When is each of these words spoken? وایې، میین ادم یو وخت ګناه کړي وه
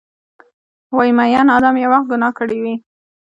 وایې، 0.95 1.13
میین 1.17 1.47
ادم 1.57 1.75
یو 1.83 1.89
وخت 1.93 2.07
ګناه 2.11 2.33
کړي 2.37 2.57
وه 2.63 2.75